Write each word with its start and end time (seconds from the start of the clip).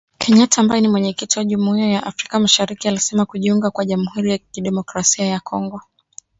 Kenyatta 0.19 0.61
ambaye 0.61 0.81
ni 0.81 0.87
Mwenyekiti 0.87 1.39
wa 1.39 1.45
Jumuiya 1.45 1.87
ya 1.87 2.03
Afrika 2.03 2.39
Mashariki 2.39 2.87
alisema 2.87 3.25
kujiunga 3.25 3.71
kwa 3.71 3.85
Jamhuri 3.85 4.31
ya 4.31 4.37
Kidemokrasia 4.37 5.25
ya 5.25 5.39
Kongo 5.39 5.81